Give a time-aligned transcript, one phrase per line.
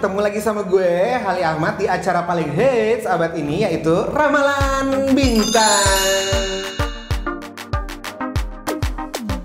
[0.00, 6.16] Ketemu lagi sama gue, Hali Ahmad di acara paling hits abad ini yaitu Ramalan Bintang.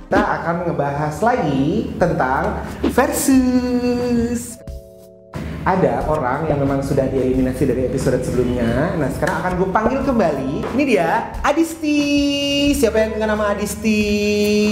[0.07, 2.55] Kita akan ngebahas lagi tentang
[2.88, 4.04] versus.
[5.65, 8.93] Ada orang yang memang sudah dieliminasi dari episode sebelumnya.
[9.02, 10.52] Nah sekarang akan gue panggil kembali.
[10.77, 11.98] Ini dia Adisti.
[12.77, 14.05] Siapa yang kenal nama Adisti?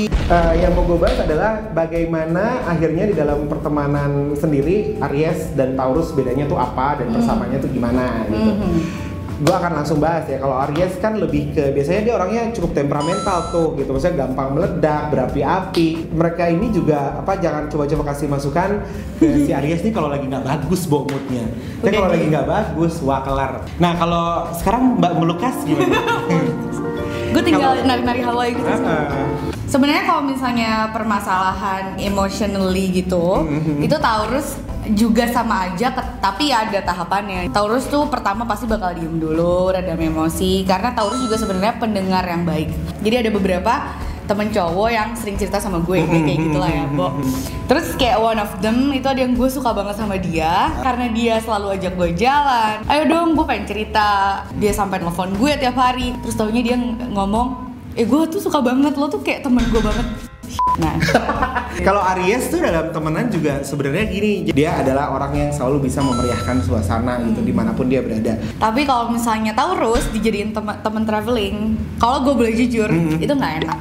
[0.05, 6.13] Eh, yang mau gue bahas adalah bagaimana akhirnya di dalam pertemanan sendiri Aries dan Taurus
[6.13, 8.51] bedanya tuh apa dan persamaannya tuh gimana gitu.
[9.43, 10.39] Gue akan langsung bahas ya.
[10.39, 13.91] Kalau Aries kan lebih ke biasanya dia orangnya cukup temperamental tuh gitu.
[13.91, 16.15] Maksudnya gampang meledak, berapi-api.
[16.15, 18.87] Mereka ini juga apa jangan coba-coba kasih masukan
[19.19, 21.43] ke si Aries nih kalau lagi nggak bagus bawa moodnya.
[21.83, 23.51] Tapi Udah kalau lagi nggak bagus, wah kelar.
[23.83, 25.99] Nah kalau sekarang Mbak Melukas gimana?
[27.35, 28.63] Gue tinggal nari-nari Hawaii gitu.
[28.63, 28.85] sih.
[28.87, 29.27] Ah,
[29.73, 33.81] Sebenarnya kalau misalnya permasalahan emotionally gitu, Mhm.
[33.81, 34.61] itu Taurus
[34.93, 35.89] juga sama aja,
[36.21, 37.49] tapi ya ada tahapannya.
[37.49, 42.45] Taurus tuh pertama pasti bakal diem dulu, rada emosi, karena Taurus juga sebenarnya pendengar yang
[42.45, 42.69] baik.
[43.01, 43.73] Jadi ada beberapa
[44.23, 47.07] temen cowok yang sering cerita sama gue kayak kayak gitulah ya, Bo.
[47.65, 51.41] Terus kayak one of them itu ada yang gue suka banget sama dia karena dia
[51.41, 52.77] selalu ajak gue jalan.
[52.85, 54.07] Ayo dong, gue pengen cerita.
[54.53, 56.13] Dia sampai telepon gue tiap hari.
[56.21, 59.81] Terus taunya dia ng- ngomong, eh gue tuh suka banget lo tuh kayak temen gue
[59.81, 60.07] banget.
[60.73, 60.97] Nah,
[61.87, 66.61] Kalau Aries tuh dalam temenan juga sebenarnya gini, dia adalah orang yang selalu bisa memeriahkan
[66.61, 68.37] suasana gitu di mana pun dia berada.
[68.61, 73.77] tapi kalau misalnya Taurus dijadiin temen, temen traveling, kalau gue boleh jujur, itu nggak enak.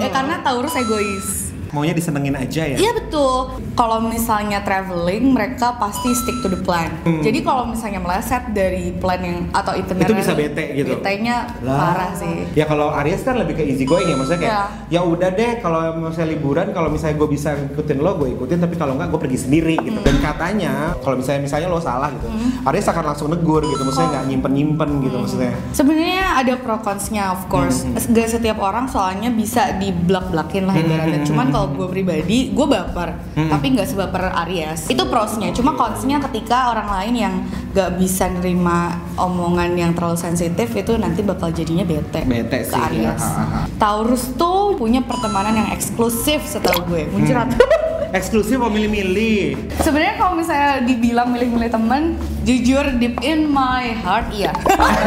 [0.00, 1.45] Ya karena Taurus egois.
[1.76, 2.76] Maunya disenengin aja ya.
[2.80, 3.60] Iya betul.
[3.76, 6.88] Kalau misalnya traveling, mereka pasti stick to the plan.
[7.04, 10.96] Jadi kalau misalnya meleset dari plan yang atau itinerary, Itu bisa bete gitu.
[10.96, 11.76] Betenya Lah.
[11.76, 12.48] parah sih.
[12.56, 15.84] Ya kalau Aries kan lebih ke easy going ya, maksudnya kayak ya udah deh kalau
[16.00, 19.38] misalnya liburan kalau misalnya gue bisa ngikutin lo gue ikutin tapi kalau enggak gue pergi
[19.44, 20.00] sendiri gitu.
[20.00, 22.32] Dan katanya kalau misalnya misalnya lo salah gitu,
[22.64, 25.52] Aries akan langsung negur gitu, maksudnya nggak nyimpen nyimpen gitu maksudnya.
[25.76, 27.84] Sebenarnya ada pro consnya of course.
[28.08, 31.20] Gak setiap orang soalnya bisa di blak blakin lah ibaratnya.
[31.26, 33.34] Cuman kalau gue pribadi, gue baper.
[33.34, 34.86] Tapi nggak sebaper Aries.
[34.86, 35.50] Itu prosnya.
[35.50, 37.34] Cuma consnya ketika orang lain yang
[37.76, 42.24] gak bisa nerima omongan yang terlalu sensitif itu nanti bakal jadinya bete.
[42.24, 43.12] Bete ke sih, ya.
[43.12, 43.24] Aries.
[43.24, 43.60] Ha, ha, ha.
[43.76, 47.08] Taurus tuh punya pertemanan yang eksklusif setahu gue.
[47.12, 47.52] Muncrat.
[48.16, 49.76] Eksklusif mau milih-milih.
[49.84, 52.16] Sebenarnya kalau misalnya dibilang milih-milih temen,
[52.48, 54.56] jujur deep in my heart iya.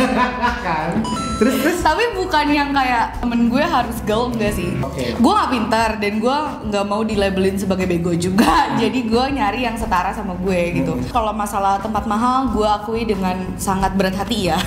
[0.66, 1.02] kan?
[1.42, 4.78] Terus terus Tapi bukan yang kayak temen gue harus gaul enggak sih.
[4.86, 5.18] Oke.
[5.18, 6.38] Gue nggak pintar dan gue
[6.70, 8.70] nggak mau dilabelin sebagai bego juga.
[8.82, 10.94] Jadi gue nyari yang setara sama gue gitu.
[11.10, 14.62] Kalau masalah tempat mahal, gue akui dengan sangat berat hati ya.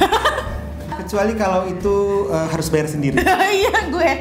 [1.02, 3.22] kecuali kalau itu eh, harus bayar sendiri.
[3.52, 4.12] Iya gue.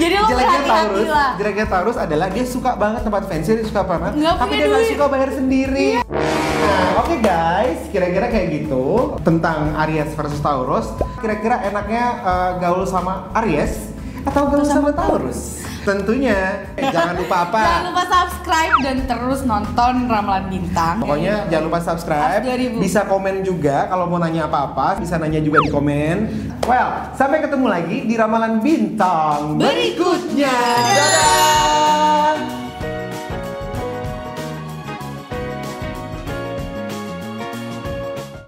[0.00, 1.30] Jadi lo jeleknya Taurus, lah.
[1.36, 4.86] jeleknya Taurus adalah dia suka banget tempat fancy, dia suka banget, Nggak tapi dia nggak
[4.96, 5.88] suka bayar sendiri.
[6.60, 8.84] Nah, oke guys, kira-kira kayak gitu
[9.20, 10.88] tentang Aries versus Taurus.
[11.20, 13.92] Kira-kira enaknya eh, gaul sama Aries
[14.24, 15.60] atau gaul sama Taurus?
[15.80, 17.60] Tentunya, eh, jangan lupa apa?
[17.66, 21.00] Jangan lupa subscribe dan terus nonton Ramalan Bintang.
[21.00, 22.76] Pokoknya jangan lupa subscribe, As 2000.
[22.76, 26.16] bisa komen juga kalau mau nanya apa-apa, bisa nanya juga di komen.
[26.68, 30.52] Well, sampai ketemu lagi di Ramalan Bintang Berikutnya.
[30.92, 31.99] Dadah!